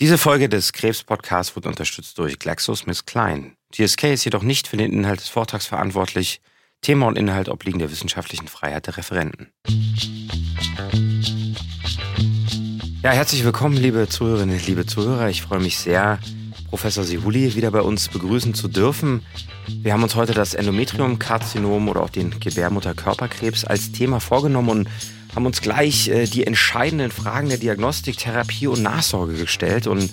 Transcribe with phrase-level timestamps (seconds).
[0.00, 3.54] Diese Folge des Krebs-Podcasts wird unterstützt durch GlaxoSmithKline.
[3.72, 6.40] GSK ist jedoch nicht für den Inhalt des Vortrags verantwortlich.
[6.82, 9.48] Thema und Inhalt obliegen der wissenschaftlichen Freiheit der Referenten.
[13.02, 15.30] Ja, herzlich willkommen, liebe Zuhörerinnen, liebe Zuhörer.
[15.30, 16.20] Ich freue mich sehr,
[16.68, 19.26] Professor Sihuli wieder bei uns begrüßen zu dürfen.
[19.66, 24.88] Wir haben uns heute das Endometriumkarzinom oder auch den Gebärmutterkörperkrebs als Thema vorgenommen und
[25.34, 29.86] haben uns gleich äh, die entscheidenden Fragen der Diagnostik, Therapie und Nachsorge gestellt.
[29.86, 30.10] Und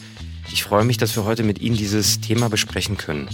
[0.52, 3.30] ich freue mich, dass wir heute mit Ihnen dieses Thema besprechen können.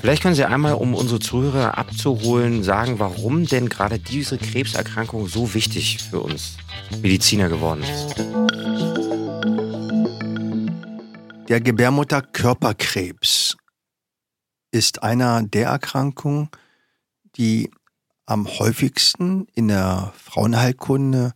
[0.00, 5.54] Vielleicht können Sie einmal, um unsere Zuhörer abzuholen, sagen, warum denn gerade diese Krebserkrankung so
[5.54, 6.56] wichtig für uns
[7.02, 8.14] Mediziner geworden ist.
[11.48, 13.56] Der Gebärmutterkörperkrebs
[14.72, 16.50] ist einer der Erkrankungen,
[17.36, 17.70] die
[18.26, 21.32] am häufigsten in der Frauenheilkunde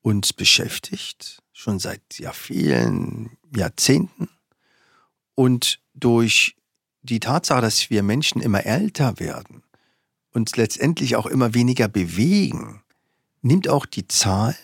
[0.00, 4.28] uns beschäftigt, schon seit sehr vielen Jahrzehnten.
[5.34, 6.56] Und durch
[7.02, 9.62] die Tatsache, dass wir Menschen immer älter werden,
[10.32, 12.82] uns letztendlich auch immer weniger bewegen,
[13.42, 14.56] nimmt auch die Zahl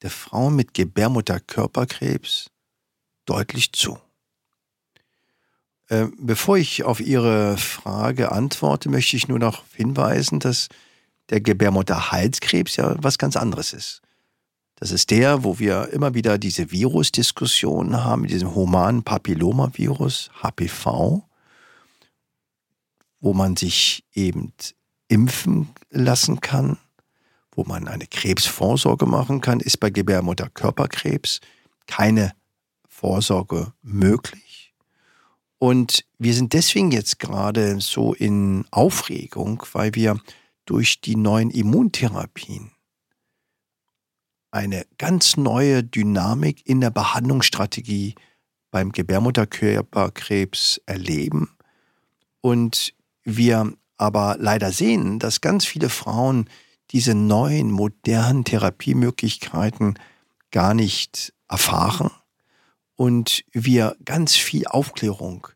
[0.00, 2.50] der Frauen mit Gebärmutterkörperkrebs
[3.26, 3.98] deutlich zu.
[5.88, 10.68] Äh, bevor ich auf Ihre Frage antworte, möchte ich nur noch hinweisen, dass
[11.32, 14.02] der Gebärmutterhalskrebs ja was ganz anderes ist.
[14.76, 21.22] Das ist der, wo wir immer wieder diese Virusdiskussionen haben, mit diesem humanen Papillomavirus, HPV,
[23.20, 24.52] wo man sich eben
[25.08, 26.78] impfen lassen kann,
[27.52, 31.40] wo man eine Krebsvorsorge machen kann, ist bei Gebärmutterkörperkrebs
[31.86, 32.32] keine
[32.88, 34.74] Vorsorge möglich.
[35.58, 40.18] Und wir sind deswegen jetzt gerade so in Aufregung, weil wir
[40.64, 42.72] durch die neuen Immuntherapien
[44.52, 48.14] eine ganz neue Dynamik in der Behandlungsstrategie
[48.70, 51.56] beim Gebärmutterkörperkrebs erleben.
[52.40, 56.48] Und wir aber leider sehen, dass ganz viele Frauen
[56.90, 59.98] diese neuen modernen Therapiemöglichkeiten
[60.50, 62.10] gar nicht erfahren.
[62.94, 65.48] Und wir ganz viel Aufklärung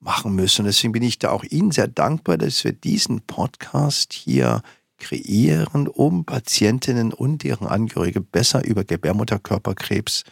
[0.00, 0.62] machen müssen.
[0.62, 4.62] Und deswegen bin ich da auch Ihnen sehr dankbar, dass wir diesen Podcast hier
[4.98, 10.24] kreieren, um Patientinnen und deren Angehörige besser über Gebärmutterkörperkrebs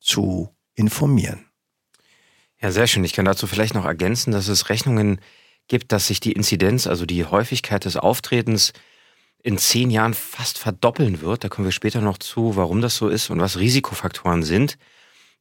[0.00, 1.46] zu informieren.
[2.60, 3.04] Ja, sehr schön.
[3.04, 5.20] Ich kann dazu vielleicht noch ergänzen, dass es Rechnungen
[5.68, 8.72] gibt, dass sich die Inzidenz, also die Häufigkeit des Auftretens
[9.42, 11.44] in zehn Jahren fast verdoppeln wird.
[11.44, 14.78] Da kommen wir später noch zu, warum das so ist und was Risikofaktoren sind.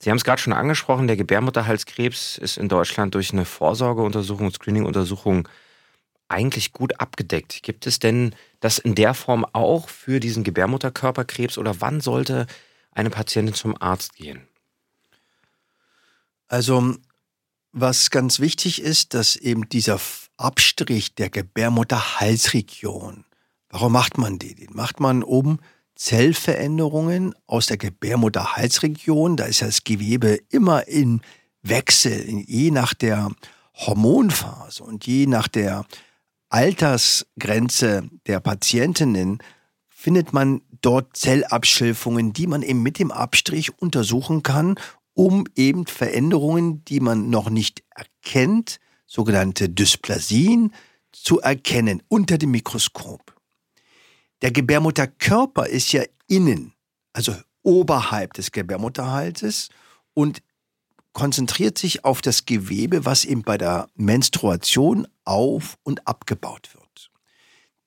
[0.06, 5.48] Sie haben es gerade schon angesprochen, der Gebärmutterhalskrebs ist in Deutschland durch eine Vorsorgeuntersuchung, Screeninguntersuchung
[6.28, 7.64] eigentlich gut abgedeckt.
[7.64, 12.46] Gibt es denn das in der Form auch für diesen Gebärmutterkörperkrebs oder wann sollte
[12.92, 14.48] eine Patientin zum Arzt gehen?
[16.48, 16.96] Also,
[17.72, 20.00] was ganz wichtig ist, dass eben dieser
[20.38, 23.26] Abstrich der Gebärmutterhalsregion,
[23.70, 24.56] warum macht man den?
[24.58, 25.58] Den macht man, um
[25.96, 29.38] Zellveränderungen aus der Gebärmutterhalsregion.
[29.38, 31.22] Da ist ja das Gewebe immer in
[31.62, 33.32] Wechsel, je nach der
[33.74, 35.86] Hormonphase und je nach der
[36.50, 39.40] Altersgrenze der Patientinnen
[39.88, 44.76] findet man dort Zellabschilfungen, die man eben mit dem Abstrich untersuchen kann,
[45.14, 50.74] um eben Veränderungen, die man noch nicht erkennt, sogenannte Dysplasien,
[51.12, 53.35] zu erkennen unter dem Mikroskop.
[54.46, 56.76] Der Gebärmutterkörper ist ja innen,
[57.14, 57.34] also
[57.64, 59.70] oberhalb des Gebärmutterhalses
[60.14, 60.44] und
[61.14, 67.10] konzentriert sich auf das Gewebe, was eben bei der Menstruation auf und abgebaut wird.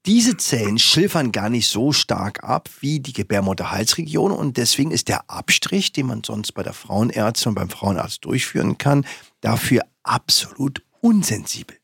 [0.04, 5.30] Diese Zellen schilfern gar nicht so stark ab wie die Gebärmutterhalsregion und deswegen ist der
[5.30, 9.06] Abstrich, den man sonst bei der Frauenärztin und beim Frauenarzt durchführen kann,
[9.42, 11.78] dafür absolut unsensibel.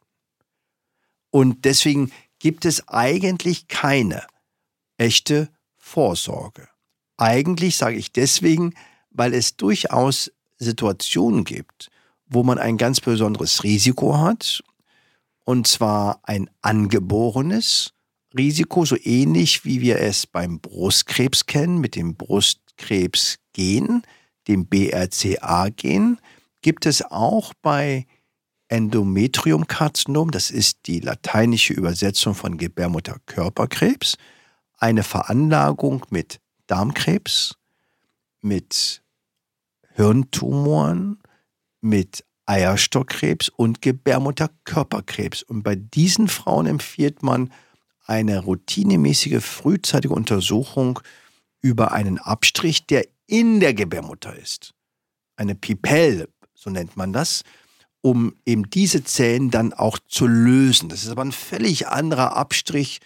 [1.30, 4.24] Und deswegen gibt es eigentlich keine
[5.04, 6.66] echte Vorsorge.
[7.19, 8.75] Eigentlich sage ich deswegen,
[9.10, 11.91] weil es durchaus Situationen gibt,
[12.26, 14.62] wo man ein ganz besonderes Risiko hat,
[15.44, 17.93] und zwar ein angeborenes
[18.37, 24.02] Risiko, so ähnlich wie wir es beim Brustkrebs kennen, mit dem Brustkrebsgen,
[24.49, 26.19] dem BRCA-Gen,
[26.62, 28.06] gibt es auch bei
[28.69, 34.17] Endometriumkarzinom, das ist die lateinische Übersetzung von Gebärmutterkörperkrebs,
[34.79, 37.56] eine Veranlagung mit Darmkrebs,
[38.41, 39.03] mit
[39.94, 41.23] Hirntumoren,
[41.81, 45.43] mit Eierstockkrebs und Gebärmutterkörperkrebs.
[45.43, 47.53] Und bei diesen Frauen empfiehlt man
[48.06, 51.00] eine routinemäßige frühzeitige Untersuchung
[51.61, 54.75] über einen Abstrich, der in der Gebärmutter ist.
[55.37, 57.43] Eine Pipelle, so nennt man das,
[58.03, 60.91] um eben diese Zellen dann auch zu lösen.
[60.91, 63.00] Das ist aber ein völlig anderer Abstrich,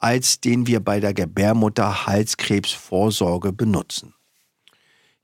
[0.00, 4.14] als den wir bei der Gebärmutter Halskrebsvorsorge benutzen.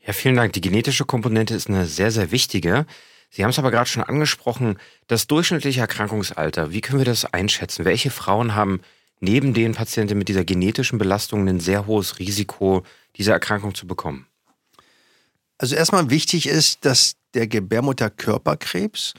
[0.07, 0.53] Ja, vielen Dank.
[0.53, 2.87] Die genetische Komponente ist eine sehr, sehr wichtige.
[3.31, 4.79] Sie haben es aber gerade schon angesprochen,
[5.09, 6.71] das durchschnittliche Erkrankungsalter.
[6.71, 7.85] Wie können wir das einschätzen?
[7.85, 8.81] Welche Frauen haben
[9.19, 12.85] neben den Patienten mit dieser genetischen Belastung ein sehr hohes Risiko,
[13.17, 14.27] diese Erkrankung zu bekommen?
[15.59, 19.15] Also erstmal wichtig ist, dass der Gebärmutterkörperkrebs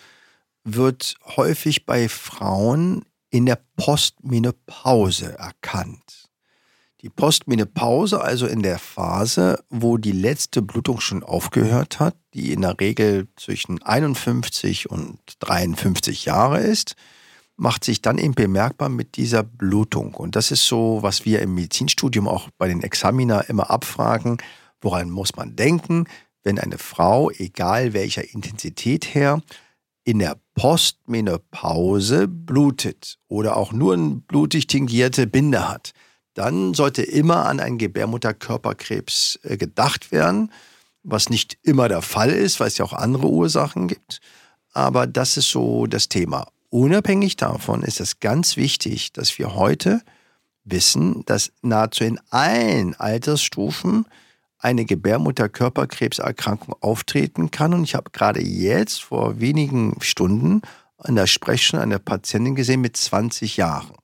[0.64, 6.30] wird häufig bei Frauen in der Postmenopause erkannt.
[7.02, 12.62] Die Postmenopause, also in der Phase, wo die letzte Blutung schon aufgehört hat, die in
[12.62, 16.96] der Regel zwischen 51 und 53 Jahre ist,
[17.56, 20.16] macht sich dann eben bemerkbar mit dieser Blutung.
[20.16, 24.38] Und das ist so, was wir im Medizinstudium auch bei den Examina immer abfragen.
[24.82, 26.06] Woran muss man denken,
[26.44, 29.42] wenn eine Frau, egal welcher Intensität her,
[30.08, 35.92] in der Postmenopause blutet oder auch nur eine blutig tingierte Binde hat,
[36.34, 40.54] dann sollte immer an einen Gebärmutterkörperkrebs äh, gedacht werden,
[41.04, 44.22] was nicht immer der Fall ist, weil es ja auch andere Ursachen gibt.
[44.72, 46.48] Aber das ist so das Thema.
[46.70, 50.00] Unabhängig davon ist es ganz wichtig, dass wir heute
[50.64, 54.06] wissen, dass nahezu in allen Altersstufen
[54.60, 57.74] eine Gebärmutterkörperkrebserkrankung auftreten kann.
[57.74, 60.62] Und ich habe gerade jetzt vor wenigen Stunden
[60.98, 63.96] an der Sprechstunde eine Patientin gesehen mit 20 Jahren,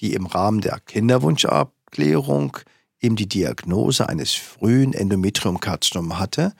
[0.00, 2.58] die im Rahmen der Kinderwunschabklärung
[3.00, 6.54] eben die Diagnose eines frühen Endometriumkarzinoms hatte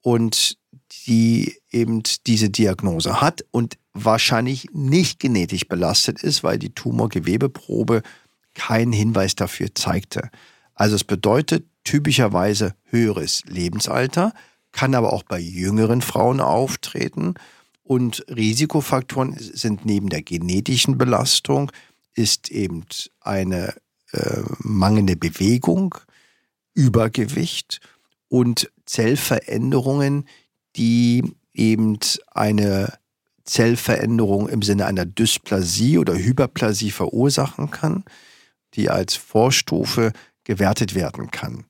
[0.00, 0.58] und
[1.06, 8.02] die eben diese Diagnose hat und wahrscheinlich nicht genetisch belastet ist, weil die Tumorgewebeprobe
[8.54, 10.30] keinen Hinweis dafür zeigte.
[10.74, 14.32] Also es bedeutet, typischerweise höheres Lebensalter,
[14.72, 17.34] kann aber auch bei jüngeren Frauen auftreten.
[17.82, 21.70] Und Risikofaktoren sind neben der genetischen Belastung,
[22.14, 22.84] ist eben
[23.20, 23.74] eine
[24.12, 25.94] äh, mangelnde Bewegung,
[26.72, 27.80] Übergewicht
[28.28, 30.26] und Zellveränderungen,
[30.76, 31.22] die
[31.52, 31.98] eben
[32.32, 32.98] eine
[33.44, 38.04] Zellveränderung im Sinne einer Dysplasie oder Hyperplasie verursachen kann,
[38.74, 40.12] die als Vorstufe
[40.44, 41.64] gewertet werden kann.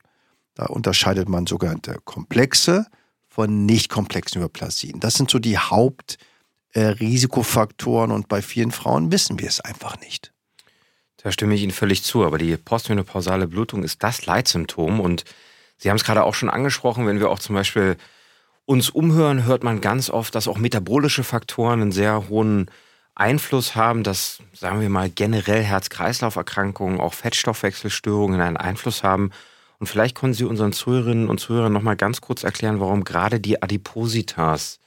[0.54, 2.86] Da unterscheidet man sogenannte komplexe
[3.28, 5.00] von nicht komplexen Hyperplasien.
[5.00, 10.32] Das sind so die Hauptrisikofaktoren äh, und bei vielen Frauen wissen wir es einfach nicht.
[11.16, 15.24] Da stimme ich Ihnen völlig zu, aber die postmenopausale Blutung ist das Leitsymptom und
[15.76, 17.96] Sie haben es gerade auch schon angesprochen, wenn wir auch zum Beispiel
[18.64, 22.70] uns umhören, hört man ganz oft, dass auch metabolische Faktoren einen sehr hohen
[23.14, 29.30] Einfluss haben, dass, sagen wir mal, generell Herz-Kreislauf-Erkrankungen, auch Fettstoffwechselstörungen einen Einfluss haben
[29.84, 33.38] und vielleicht können Sie unseren Zuhörerinnen und Zuhörern noch mal ganz kurz erklären, warum gerade
[33.38, 34.78] die Adipositas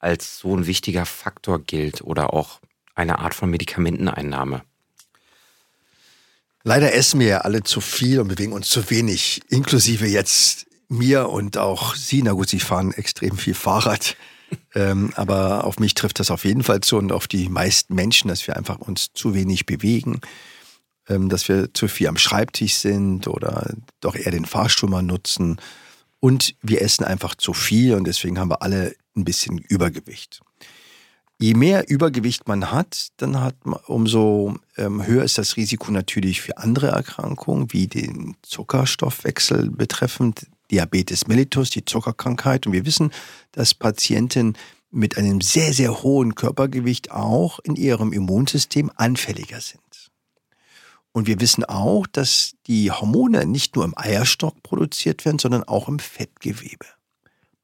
[0.00, 2.60] als so ein wichtiger Faktor gilt oder auch
[2.94, 4.60] eine Art von Medikamenteneinnahme.
[6.62, 11.30] Leider essen wir ja alle zu viel und bewegen uns zu wenig, inklusive jetzt mir
[11.30, 12.22] und auch Sie.
[12.22, 14.14] Na gut, Sie fahren extrem viel Fahrrad.
[14.74, 18.28] ähm, aber auf mich trifft das auf jeden Fall zu und auf die meisten Menschen,
[18.28, 20.20] dass wir einfach uns zu wenig bewegen.
[21.08, 25.60] Ähm, dass wir zu viel am Schreibtisch sind oder doch eher den Fahrstuhl mal nutzen.
[26.20, 30.40] Und wir essen einfach zu viel und deswegen haben wir alle ein bisschen Übergewicht.
[31.38, 36.40] Je mehr Übergewicht man hat, dann hat man, umso ähm, höher ist das Risiko natürlich
[36.40, 42.66] für andere Erkrankungen, wie den Zuckerstoffwechsel betreffend, Diabetes mellitus, die Zuckerkrankheit.
[42.66, 43.10] Und wir wissen,
[43.52, 44.54] dass Patienten
[44.90, 49.83] mit einem sehr, sehr hohen Körpergewicht auch in ihrem Immunsystem anfälliger sind.
[51.14, 55.86] Und wir wissen auch, dass die Hormone nicht nur im Eierstock produziert werden, sondern auch
[55.86, 56.86] im Fettgewebe.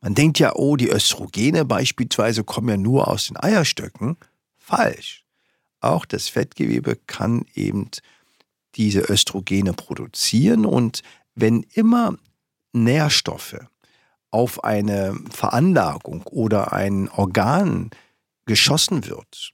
[0.00, 4.16] Man denkt ja, oh, die Östrogene beispielsweise kommen ja nur aus den Eierstöcken.
[4.56, 5.24] Falsch.
[5.80, 7.90] Auch das Fettgewebe kann eben
[8.76, 11.02] diese Östrogene produzieren und
[11.34, 12.16] wenn immer
[12.72, 13.56] Nährstoffe
[14.30, 17.90] auf eine Veranlagung oder ein Organ
[18.46, 19.52] geschossen wird,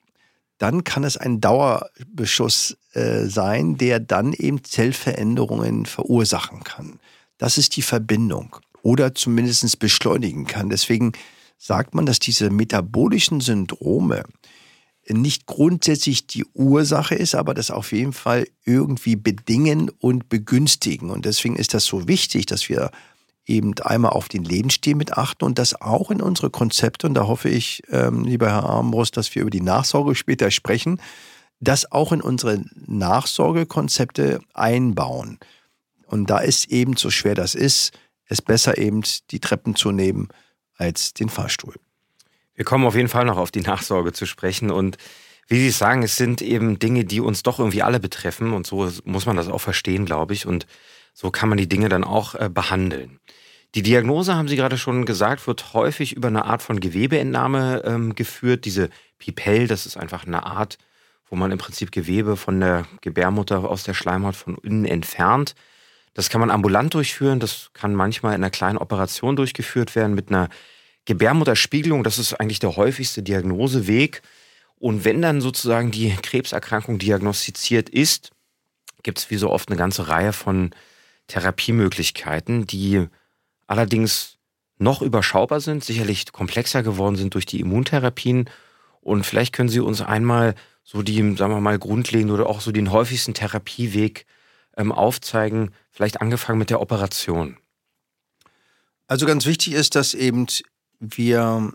[0.58, 6.98] dann kann es ein Dauerbeschuss äh, sein, der dann eben Zellveränderungen verursachen kann.
[7.38, 10.70] Das ist die Verbindung oder zumindest beschleunigen kann.
[10.70, 11.12] Deswegen
[11.58, 14.22] sagt man, dass diese metabolischen Syndrome
[15.08, 21.10] nicht grundsätzlich die Ursache ist, aber das auf jeden Fall irgendwie bedingen und begünstigen.
[21.10, 22.90] Und deswegen ist das so wichtig, dass wir
[23.46, 27.26] eben einmal auf den Lebensstil mit achten und das auch in unsere Konzepte, und da
[27.26, 31.00] hoffe ich, ähm, lieber Herr Armbrust, dass wir über die Nachsorge später sprechen,
[31.60, 35.38] das auch in unsere Nachsorgekonzepte einbauen.
[36.06, 40.28] Und da ist eben, so schwer das ist, es besser eben die Treppen zu nehmen
[40.76, 41.74] als den Fahrstuhl.
[42.54, 44.98] Wir kommen auf jeden Fall noch auf die Nachsorge zu sprechen und
[45.48, 48.90] wie Sie sagen, es sind eben Dinge, die uns doch irgendwie alle betreffen und so
[49.04, 50.44] muss man das auch verstehen, glaube ich.
[50.44, 50.66] Und
[51.14, 53.20] so kann man die Dinge dann auch äh, behandeln.
[53.76, 58.14] Die Diagnose, haben Sie gerade schon gesagt, wird häufig über eine Art von Gewebeentnahme ähm,
[58.14, 58.64] geführt.
[58.64, 60.78] Diese Pipell, das ist einfach eine Art,
[61.28, 65.54] wo man im Prinzip Gewebe von der Gebärmutter aus der Schleimhaut von innen entfernt.
[66.14, 70.30] Das kann man ambulant durchführen, das kann manchmal in einer kleinen Operation durchgeführt werden mit
[70.30, 70.48] einer
[71.04, 72.02] Gebärmutterspiegelung.
[72.02, 74.22] Das ist eigentlich der häufigste Diagnoseweg.
[74.78, 78.30] Und wenn dann sozusagen die Krebserkrankung diagnostiziert ist,
[79.02, 80.70] gibt es wie so oft eine ganze Reihe von
[81.26, 83.08] Therapiemöglichkeiten, die
[83.66, 84.38] allerdings
[84.78, 88.50] noch überschaubar sind, sicherlich komplexer geworden sind durch die Immuntherapien.
[89.00, 90.54] Und vielleicht können Sie uns einmal
[90.84, 94.26] so die, sagen wir mal, grundlegend oder auch so den häufigsten Therapieweg
[94.76, 97.56] ähm, aufzeigen, vielleicht angefangen mit der Operation.
[99.08, 100.46] Also ganz wichtig ist, dass eben
[100.98, 101.72] wir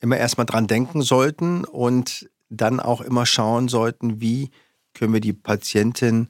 [0.00, 4.50] immer erstmal dran denken sollten und dann auch immer schauen sollten, wie
[4.94, 6.28] können wir die Patientin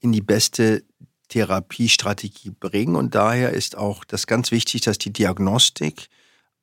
[0.00, 0.84] in die beste
[1.32, 2.94] Therapiestrategie bringen.
[2.94, 6.08] Und daher ist auch das ganz wichtig, dass die Diagnostik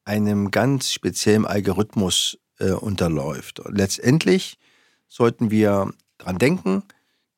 [0.05, 3.59] einem ganz speziellen Algorithmus äh, unterläuft.
[3.59, 4.59] Und letztendlich
[5.07, 6.83] sollten wir dran denken,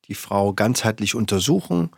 [0.08, 1.90] die Frau ganzheitlich untersuchen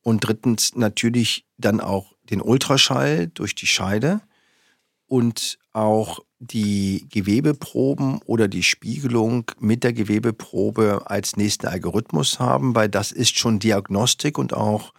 [0.00, 4.22] und drittens natürlich dann auch den Ultraschall durch die Scheide
[5.06, 12.88] und auch die Gewebeproben oder die Spiegelung mit der Gewebeprobe als nächsten Algorithmus haben, weil
[12.88, 14.92] das ist schon Diagnostik und auch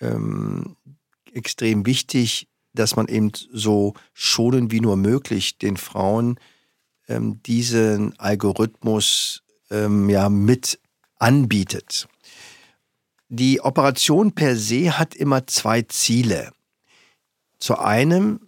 [0.00, 0.76] ähm,
[1.32, 6.38] extrem wichtig, dass man eben so schonen wie nur möglich den Frauen
[7.08, 10.78] ähm, diesen Algorithmus ähm, ja mit
[11.18, 12.08] anbietet.
[13.28, 16.52] Die Operation per se hat immer zwei Ziele.
[17.58, 18.40] Zu einem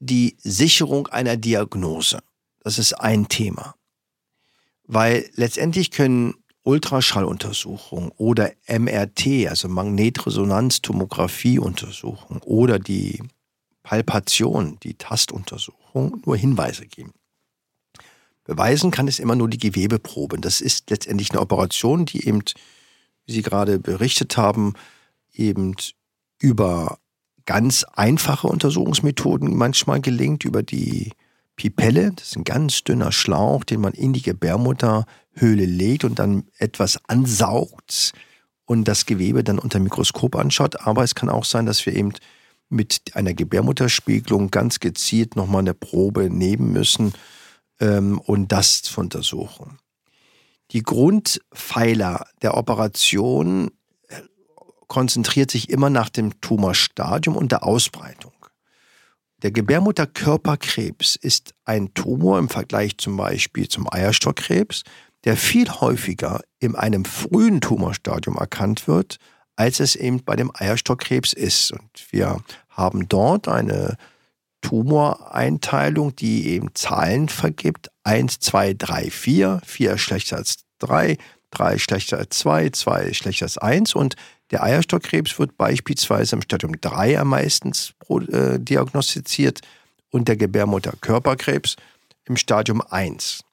[0.00, 2.18] die Sicherung einer Diagnose.
[2.60, 3.74] Das ist ein Thema.
[4.84, 13.22] Weil letztendlich können Ultraschalluntersuchungen oder MRT, also Magnetresonanztomographieuntersuchungen oder die
[13.82, 17.12] Palpation, die Tastuntersuchung, nur Hinweise geben.
[18.44, 20.38] Beweisen kann es immer nur die Gewebeprobe.
[20.38, 22.42] Das ist letztendlich eine Operation, die eben,
[23.26, 24.74] wie Sie gerade berichtet haben,
[25.32, 25.76] eben
[26.40, 26.98] über
[27.50, 31.10] ganz einfache Untersuchungsmethoden manchmal gelingt über die
[31.56, 32.12] Pipelle.
[32.12, 37.00] Das ist ein ganz dünner Schlauch, den man in die Gebärmutterhöhle legt und dann etwas
[37.08, 38.12] ansaugt
[38.66, 40.86] und das Gewebe dann unter Mikroskop anschaut.
[40.86, 42.12] Aber es kann auch sein, dass wir eben
[42.68, 47.14] mit einer Gebärmutterspiegelung ganz gezielt nochmal eine Probe nehmen müssen
[47.80, 49.80] ähm, und das zu untersuchen.
[50.70, 53.72] Die Grundpfeiler der Operation
[54.90, 58.32] konzentriert sich immer nach dem Tumorstadium und der Ausbreitung.
[59.40, 64.82] Der Gebärmutterkörperkrebs ist ein Tumor im Vergleich zum Beispiel zum Eierstockkrebs,
[65.24, 69.18] der viel häufiger in einem frühen Tumorstadium erkannt wird,
[69.54, 71.70] als es eben bei dem Eierstockkrebs ist.
[71.70, 73.96] Und wir haben dort eine
[74.60, 77.90] Tumoreinteilung, die eben Zahlen vergibt.
[78.02, 81.16] 1, 2, 3, 4, 4 schlechter als 3,
[81.52, 84.16] 3 schlechter als 2, 2 schlechter als 1 und
[84.50, 87.72] der Eierstockkrebs wird beispielsweise im Stadium 3 am meisten
[88.32, 89.60] äh, diagnostiziert
[90.10, 91.76] und der Gebärmutterkörperkrebs
[92.24, 93.44] im Stadium 1.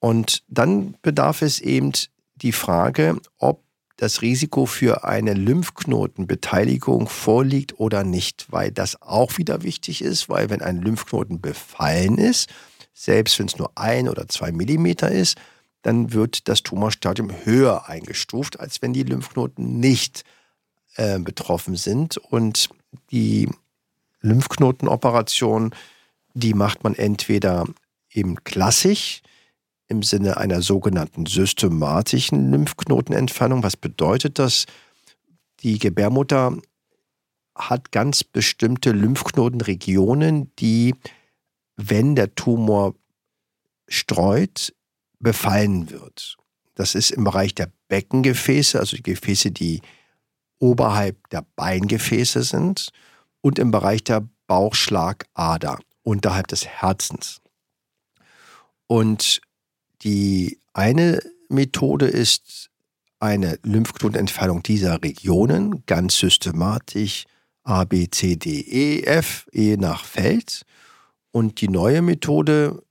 [0.00, 1.92] Und dann bedarf es eben
[2.36, 3.62] die Frage, ob
[3.96, 10.50] das Risiko für eine Lymphknotenbeteiligung vorliegt oder nicht, weil das auch wieder wichtig ist, weil
[10.50, 12.50] wenn ein Lymphknoten befallen ist,
[12.92, 15.38] selbst wenn es nur ein oder zwei Millimeter ist,
[15.86, 20.24] dann wird das Tumorstadium höher eingestuft, als wenn die Lymphknoten nicht
[20.96, 22.16] äh, betroffen sind.
[22.16, 22.70] Und
[23.12, 23.48] die
[24.20, 25.72] Lymphknotenoperation,
[26.34, 27.66] die macht man entweder
[28.10, 29.22] eben klassisch
[29.86, 33.62] im Sinne einer sogenannten systematischen Lymphknotenentfernung.
[33.62, 34.66] Was bedeutet das?
[35.60, 36.56] Die Gebärmutter
[37.54, 40.96] hat ganz bestimmte Lymphknotenregionen, die,
[41.76, 42.96] wenn der Tumor
[43.86, 44.74] streut,
[45.26, 46.36] befallen wird.
[46.76, 49.82] Das ist im Bereich der Beckengefäße, also die Gefäße, die
[50.60, 52.90] oberhalb der Beingefäße sind,
[53.40, 57.40] und im Bereich der Bauchschlagader unterhalb des Herzens.
[58.86, 59.40] Und
[60.02, 62.70] die eine Methode ist
[63.18, 67.24] eine Lymphknotenentfernung dieser Regionen, ganz systematisch
[67.64, 70.62] A, B, C, D, E, F, je nach Feld.
[71.32, 72.85] Und die neue Methode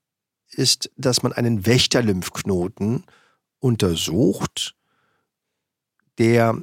[0.58, 3.04] ist, dass man einen Wächterlymphknoten
[3.60, 4.76] untersucht,
[6.18, 6.62] der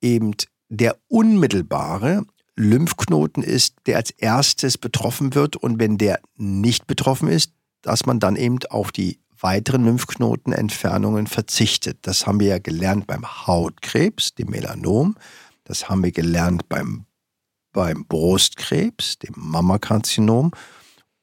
[0.00, 0.32] eben
[0.68, 2.24] der unmittelbare
[2.56, 5.56] Lymphknoten ist, der als erstes betroffen wird.
[5.56, 11.98] Und wenn der nicht betroffen ist, dass man dann eben auf die weiteren Lymphknotenentfernungen verzichtet.
[12.02, 15.16] Das haben wir ja gelernt beim Hautkrebs, dem Melanom.
[15.64, 17.04] Das haben wir gelernt beim,
[17.72, 20.52] beim Brustkrebs, dem Mammakarzinom.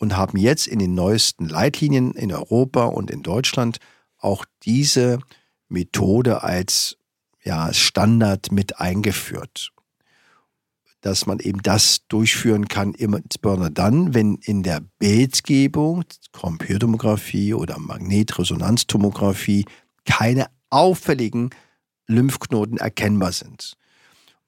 [0.03, 3.77] Und haben jetzt in den neuesten Leitlinien in Europa und in Deutschland
[4.17, 5.19] auch diese
[5.69, 6.97] Methode als
[7.41, 9.71] ja, Standard mit eingeführt.
[10.99, 19.63] Dass man eben das durchführen kann, insbesondere dann, wenn in der Bildgebung, Computertomographie oder Magnetresonanztomographie,
[20.03, 21.51] keine auffälligen
[22.07, 23.77] Lymphknoten erkennbar sind.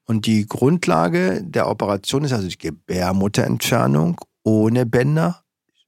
[0.04, 5.45] Und die Grundlage der Operation ist also die Gebärmutterentfernung ohne Bänder.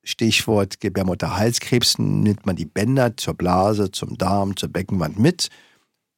[0.08, 5.50] Stichwort Gebärmutterhalskrebs nimmt man die Bänder zur Blase, zum Darm, zur Beckenwand mit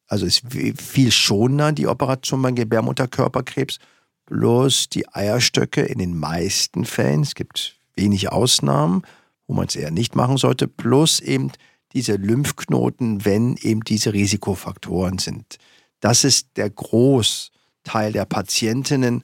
[0.10, 0.42] also ist
[0.76, 3.78] viel schonender die Operation beim Gebärmutterkörperkrebs.
[4.26, 9.04] Bloß die Eierstöcke in den meisten Fällen, es gibt wenig Ausnahmen,
[9.48, 11.52] wo man es eher nicht machen sollte, plus eben
[11.94, 15.58] diese Lymphknoten, wenn eben diese Risikofaktoren sind.
[16.00, 19.24] Das ist der Großteil der Patientinnen.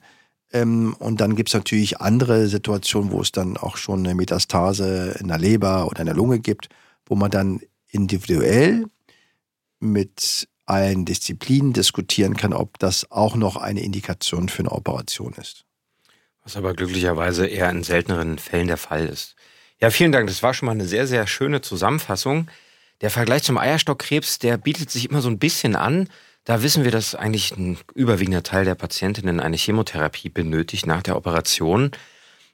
[0.56, 5.16] Ähm, und dann gibt es natürlich andere Situationen, wo es dann auch schon eine Metastase
[5.20, 6.68] in der Leber oder in der Lunge gibt,
[7.04, 8.86] wo man dann individuell
[9.80, 15.64] mit allen Disziplinen diskutieren kann, ob das auch noch eine Indikation für eine Operation ist.
[16.42, 19.36] Was aber glücklicherweise eher in selteneren Fällen der Fall ist.
[19.80, 20.26] Ja, vielen Dank.
[20.28, 22.48] Das war schon mal eine sehr, sehr schöne Zusammenfassung.
[23.02, 26.08] Der Vergleich zum Eierstockkrebs, der bietet sich immer so ein bisschen an.
[26.46, 31.16] Da wissen wir, dass eigentlich ein überwiegender Teil der Patientinnen eine Chemotherapie benötigt nach der
[31.16, 31.90] Operation.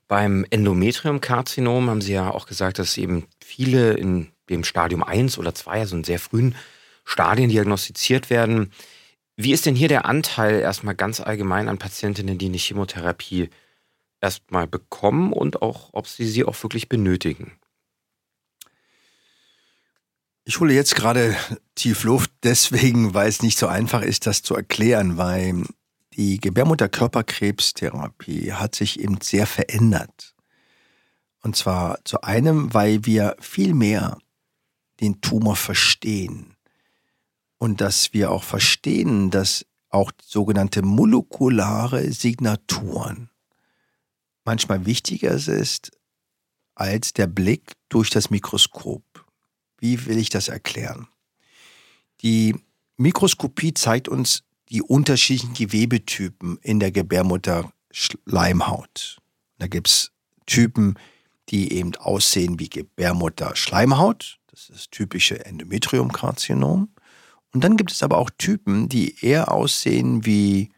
[0.09, 5.55] Beim Endometriumkarzinom haben Sie ja auch gesagt, dass eben viele in dem Stadium 1 oder
[5.55, 6.55] 2, also in sehr frühen
[7.05, 8.73] Stadien diagnostiziert werden.
[9.37, 13.51] Wie ist denn hier der Anteil erstmal ganz allgemein an Patientinnen, die eine Chemotherapie
[14.23, 17.53] erstmal bekommen und auch, ob sie sie auch wirklich benötigen?
[20.45, 21.37] Ich hole jetzt gerade
[21.77, 25.63] tief Luft, deswegen, weil es nicht so einfach ist, das zu erklären, weil
[26.15, 30.35] die Gebärmutterkörperkrebstherapie hat sich eben sehr verändert.
[31.43, 34.19] Und zwar zu einem, weil wir viel mehr
[35.01, 36.57] den Tumor verstehen
[37.59, 43.31] und dass wir auch verstehen, dass auch sogenannte molekulare Signaturen
[44.45, 45.93] manchmal wichtiger ist
[46.75, 49.22] als der Blick durch das Mikroskop.
[49.83, 51.09] Wie will ich das erklären?
[52.21, 52.55] Die
[52.99, 59.19] Mikroskopie zeigt uns die unterschiedlichen Gewebetypen in der Gebärmutterschleimhaut.
[59.59, 60.13] Da gibt es
[60.47, 60.95] Typen,
[61.49, 64.39] die eben aussehen wie Gebärmutterschleimhaut.
[64.47, 66.95] Das ist das typische Endometriumkarzinom.
[67.53, 70.71] Und dann gibt es aber auch Typen, die eher aussehen wie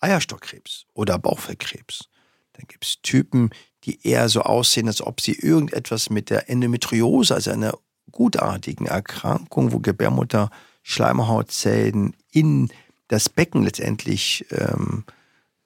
[0.00, 2.08] Eierstockkrebs oder Bauchfellkrebs.
[2.54, 3.50] Dann gibt es Typen,
[3.84, 7.76] die eher so aussehen, als ob sie irgendetwas mit der Endometriose, also einer
[8.10, 12.70] gutartigen Erkrankung, wo Gebärmutter-Schleimhautzellen in
[13.08, 15.04] das Becken letztendlich ähm,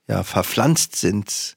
[0.09, 1.57] ja, verpflanzt sind.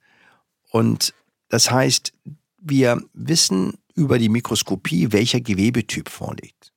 [0.69, 1.15] Und
[1.49, 2.13] das heißt,
[2.59, 6.71] wir wissen über die Mikroskopie, welcher Gewebetyp vorliegt.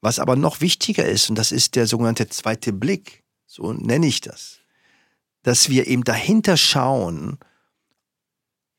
[0.00, 4.20] Was aber noch wichtiger ist, und das ist der sogenannte zweite Blick, so nenne ich
[4.20, 4.58] das,
[5.42, 7.38] dass wir eben dahinter schauen,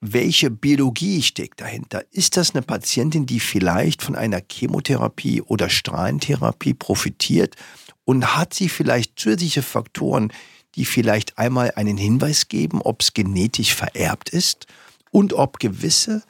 [0.05, 2.03] welche Biologie steckt dahinter.
[2.11, 7.55] Ist das eine Patientin, die vielleicht von einer Chemotherapie oder Strahlentherapie profitiert
[8.03, 10.33] und hat sie vielleicht zusätzliche Faktoren,
[10.75, 14.67] die vielleicht einmal einen Hinweis geben, ob es genetisch vererbt ist
[15.11, 16.23] und ob gewisse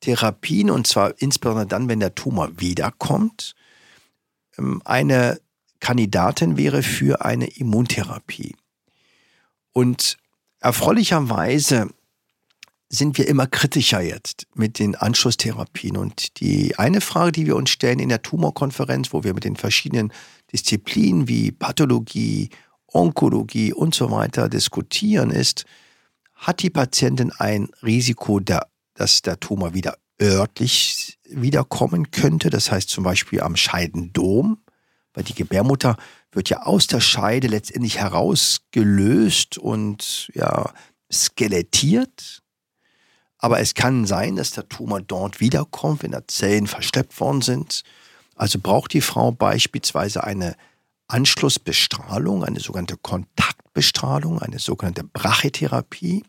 [0.00, 3.54] Therapien, und zwar insbesondere dann, wenn der Tumor wiederkommt,
[4.56, 5.40] ähm, eine
[5.80, 8.56] Kandidatin wäre für eine Immuntherapie.
[9.72, 10.16] Und
[10.60, 11.90] erfreulicherweise
[12.92, 15.96] sind wir immer kritischer jetzt mit den Anschlusstherapien.
[15.96, 19.56] Und die eine Frage, die wir uns stellen in der Tumorkonferenz, wo wir mit den
[19.56, 20.12] verschiedenen
[20.52, 22.50] Disziplinen wie Pathologie,
[22.88, 25.64] Onkologie und so weiter diskutieren, ist,
[26.34, 32.50] hat die Patientin ein Risiko, dass der Tumor wieder örtlich wiederkommen könnte.
[32.50, 34.58] Das heißt zum Beispiel am Scheidendom,
[35.14, 35.96] weil die Gebärmutter
[36.32, 40.72] wird ja aus der Scheide letztendlich herausgelöst und ja,
[41.12, 42.39] skelettiert.
[43.40, 47.82] Aber es kann sein, dass der Tumor dort wiederkommt, wenn da Zellen versteppt worden sind.
[48.36, 50.56] Also braucht die Frau beispielsweise eine
[51.08, 56.22] Anschlussbestrahlung, eine sogenannte Kontaktbestrahlung, eine sogenannte Brachytherapie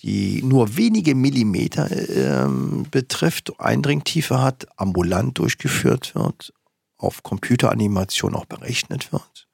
[0.00, 2.48] die nur wenige Millimeter äh,
[2.90, 6.52] betrifft, Eindringtiefe hat, ambulant durchgeführt wird,
[6.98, 9.48] auf Computeranimation auch berechnet wird?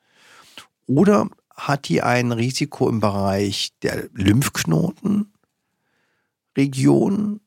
[0.86, 4.08] Oder hat die ein Risiko im Bereich der
[6.56, 7.40] Lymphknotenregion,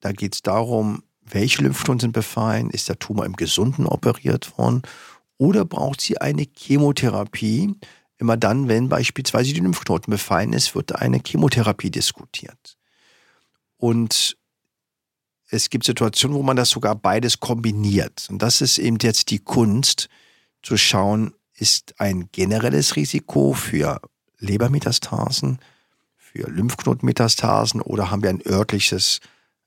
[0.00, 4.82] da geht es darum, welche Lymphknoten sind befallen, ist der Tumor im Gesunden operiert worden
[5.36, 7.74] oder braucht sie eine Chemotherapie?
[8.16, 12.76] Immer dann, wenn beispielsweise die Lymphknoten befallen ist, wird eine Chemotherapie diskutiert.
[13.76, 14.36] Und
[15.50, 18.26] es gibt Situationen, wo man das sogar beides kombiniert.
[18.28, 20.08] Und das ist eben jetzt die Kunst,
[20.62, 24.00] zu schauen, ist ein generelles Risiko für
[24.38, 25.58] Lebermetastasen,
[26.32, 29.20] für Lymphknotenmetastasen oder haben wir ein örtliches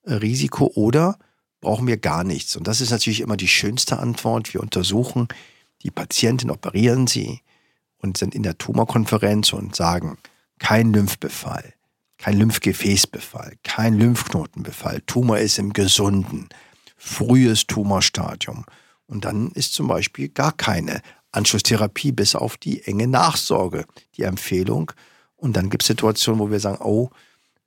[0.05, 1.17] Risiko oder
[1.59, 2.55] brauchen wir gar nichts?
[2.55, 4.53] Und das ist natürlich immer die schönste Antwort.
[4.53, 5.27] Wir untersuchen
[5.83, 7.41] die Patientin, operieren sie
[7.97, 10.17] und sind in der Tumorkonferenz und sagen,
[10.59, 11.73] kein Lymphbefall,
[12.17, 16.49] kein Lymphgefäßbefall, kein Lymphknotenbefall, Tumor ist im Gesunden,
[16.97, 18.65] frühes Tumorstadium.
[19.07, 23.85] Und dann ist zum Beispiel gar keine Anschlusstherapie bis auf die enge Nachsorge
[24.17, 24.91] die Empfehlung.
[25.41, 27.09] Und dann gibt es Situationen, wo wir sagen, oh,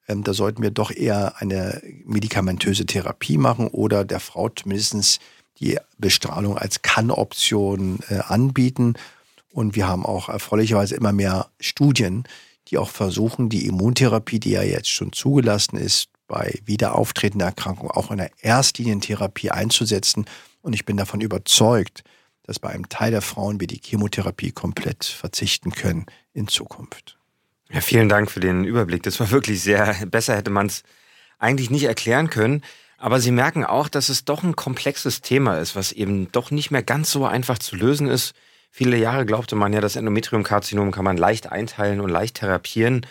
[0.07, 5.21] ähm, da sollten wir doch eher eine medikamentöse Therapie machen oder der Frau zumindest
[5.59, 8.95] die Bestrahlung als Kann-Option äh, anbieten.
[9.53, 12.25] Und wir haben auch erfreulicherweise immer mehr Studien,
[12.69, 18.13] die auch versuchen, die Immuntherapie, die ja jetzt schon zugelassen ist, bei wiederauftretender Erkrankung auch
[18.13, 20.27] in der Erstlinientherapie einzusetzen.
[20.63, 22.05] Und ich bin davon überzeugt,
[22.45, 27.19] dass bei einem Teil der Frauen wir die Chemotherapie komplett verzichten können in Zukunft.
[27.75, 29.03] Ja, vielen Dank für den Überblick.
[29.03, 30.85] Das war wirklich sehr, besser hätte man es
[31.41, 32.63] eigentlich nicht erklären können.
[32.99, 36.71] Aber Sie merken auch, dass es doch ein komplexes Thema ist, was eben doch nicht
[36.71, 38.33] mehr ganz so einfach zu lösen ist.
[38.71, 43.07] Viele Jahre glaubte man ja, das Endometriumkarzinom kann man leicht einteilen und leicht therapieren.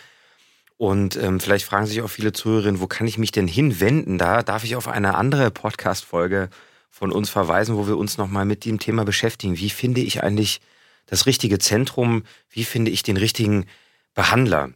[0.78, 4.18] Und ähm, vielleicht fragen sich auch viele Zuhörerinnen, wo kann ich mich denn hinwenden?
[4.18, 6.50] Da darf ich auf eine andere Podcast-Folge
[6.90, 9.58] von uns verweisen, wo wir uns nochmal mit dem Thema beschäftigen.
[9.58, 10.62] Wie finde ich eigentlich
[11.06, 12.24] das richtige Zentrum?
[12.50, 13.66] Wie finde ich den richtigen
[14.14, 14.72] Behandler?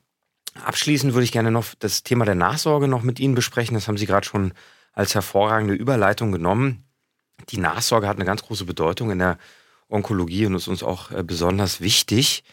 [0.64, 3.76] Abschließend würde ich gerne noch das Thema der Nachsorge noch mit Ihnen besprechen.
[3.76, 4.54] Das haben Sie gerade schon
[4.94, 6.84] als hervorragende Überleitung genommen.
[7.50, 9.38] Die Nachsorge hat eine ganz große Bedeutung in der
[9.90, 12.44] Onkologie und ist uns auch äh, besonders wichtig.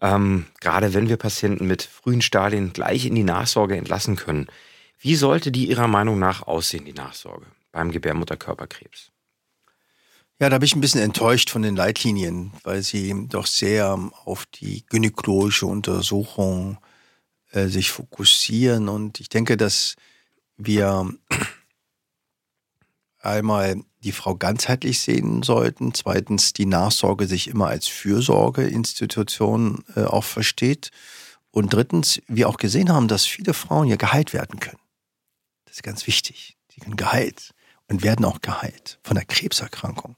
[0.00, 4.46] Ähm, gerade wenn wir Patienten mit frühen Stadien gleich in die Nachsorge entlassen können.
[4.98, 9.10] Wie sollte die Ihrer Meinung nach aussehen, die Nachsorge beim Gebärmutterkörperkrebs?
[10.40, 14.46] Ja, da bin ich ein bisschen enttäuscht von den Leitlinien, weil sie doch sehr auf
[14.46, 16.78] die gynäkologische Untersuchung
[17.50, 18.88] äh, sich fokussieren.
[18.88, 19.96] Und ich denke, dass
[20.56, 21.12] wir
[23.18, 30.24] einmal die Frau ganzheitlich sehen sollten, zweitens die Nachsorge sich immer als Fürsorgeinstitution äh, auch
[30.24, 30.90] versteht
[31.50, 34.80] und drittens wir auch gesehen haben, dass viele Frauen ja geheilt werden können.
[35.66, 36.56] Das ist ganz wichtig.
[36.72, 37.52] Sie können geheilt
[37.88, 40.16] und werden auch geheilt von der Krebserkrankung.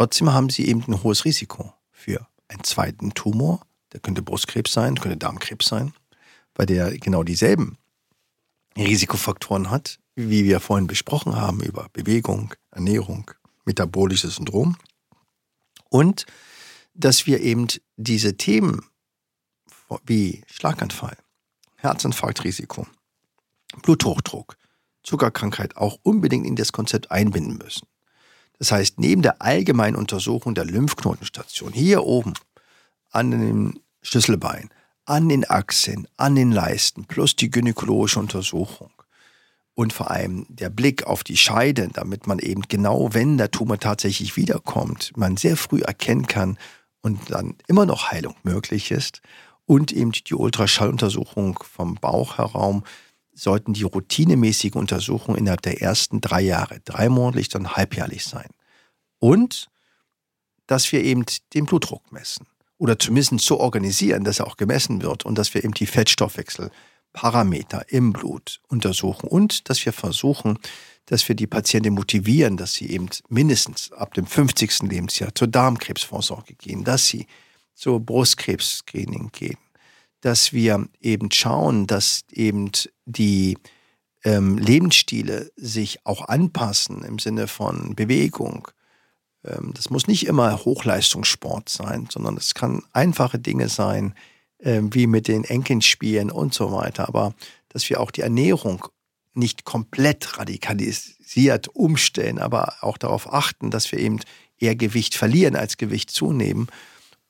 [0.00, 3.60] Trotzdem haben sie eben ein hohes Risiko für einen zweiten Tumor.
[3.92, 5.92] Der könnte Brustkrebs sein, könnte Darmkrebs sein,
[6.54, 7.76] weil der genau dieselben
[8.78, 13.30] Risikofaktoren hat wie wir vorhin besprochen haben, über Bewegung, Ernährung,
[13.66, 14.78] metabolisches Syndrom.
[15.90, 16.24] Und
[16.94, 17.66] dass wir eben
[17.98, 18.86] diese Themen
[20.06, 21.18] wie Schlaganfall,
[21.76, 22.86] Herzinfarktrisiko,
[23.82, 24.56] Bluthochdruck,
[25.02, 27.86] Zuckerkrankheit auch unbedingt in das Konzept einbinden müssen.
[28.60, 32.34] Das heißt, neben der allgemeinen Untersuchung der Lymphknotenstation hier oben
[33.10, 34.68] an dem Schlüsselbein,
[35.06, 38.92] an den Achsen, an den Leisten, plus die gynäkologische Untersuchung,
[39.74, 43.78] und vor allem der Blick auf die Scheide, damit man eben genau, wenn der Tumor
[43.78, 46.58] tatsächlich wiederkommt, man sehr früh erkennen kann
[47.00, 49.22] und dann immer noch Heilung möglich ist.
[49.64, 52.84] Und eben die Ultraschalluntersuchung vom Bauchraum
[53.32, 58.48] sollten die routinemäßige Untersuchungen innerhalb der ersten drei Jahre, dreimonatlich, dann halbjährlich sein.
[59.18, 59.68] Und
[60.66, 62.46] dass wir eben den Blutdruck messen
[62.78, 66.70] oder zumindest so organisieren, dass er auch gemessen wird und dass wir eben die Fettstoffwechsel
[67.12, 70.58] Parameter im Blut untersuchen und dass wir versuchen,
[71.06, 74.82] dass wir die Patienten motivieren, dass sie eben mindestens ab dem 50.
[74.82, 77.26] Lebensjahr zur Darmkrebsvorsorge gehen, dass sie
[77.74, 79.58] zur Brustkrebsscreening gehen,
[80.20, 82.70] dass wir eben schauen, dass eben
[83.06, 83.58] die
[84.24, 88.68] ähm, Lebensstile sich auch anpassen im Sinne von Bewegung.
[89.44, 94.14] Ähm, das muss nicht immer Hochleistungssport sein, sondern es kann einfache Dinge sein,
[94.58, 97.08] äh, wie mit den Enkeln spielen und so weiter.
[97.08, 97.34] Aber
[97.68, 98.86] dass wir auch die Ernährung
[99.32, 104.20] nicht komplett radikalisiert umstellen, aber auch darauf achten, dass wir eben
[104.58, 106.66] eher Gewicht verlieren als Gewicht zunehmen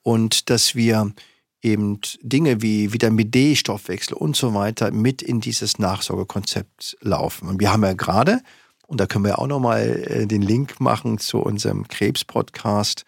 [0.03, 1.12] und dass wir
[1.62, 7.48] eben Dinge wie Vitamin D, Stoffwechsel und so weiter mit in dieses Nachsorgekonzept laufen.
[7.48, 8.40] Und wir haben ja gerade,
[8.86, 13.04] und da können wir auch nochmal äh, den Link machen zu unserem Krebs-Podcast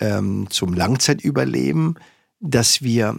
[0.00, 1.98] ähm, zum Langzeitüberleben,
[2.40, 3.18] dass wir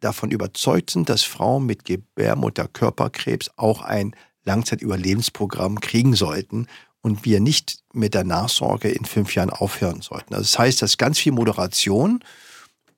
[0.00, 6.66] davon überzeugt sind, dass Frauen mit Gebärmutterkörperkrebs auch ein Langzeitüberlebensprogramm kriegen sollten
[7.00, 10.34] und wir nicht mit der Nachsorge in fünf Jahren aufhören sollten.
[10.34, 12.20] Also das heißt, das ist ganz viel Moderation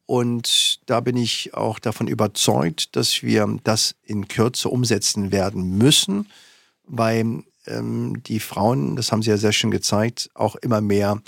[0.08, 6.30] und da bin ich auch davon überzeugt, dass wir das in Kürze umsetzen werden müssen,
[6.84, 11.20] weil ähm, die Frauen, das haben Sie ja sehr schön gezeigt, auch immer mehr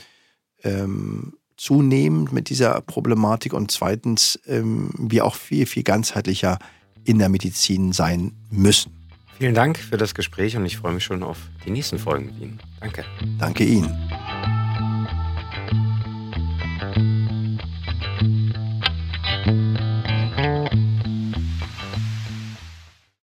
[0.65, 6.59] ähm, zunehmend mit dieser Problematik und zweitens ähm, wir auch viel, viel ganzheitlicher
[7.05, 8.93] in der Medizin sein müssen.
[9.37, 12.41] Vielen Dank für das Gespräch und ich freue mich schon auf die nächsten Folgen mit
[12.41, 12.61] Ihnen.
[12.81, 13.05] Danke.
[13.39, 13.95] Danke Ihnen.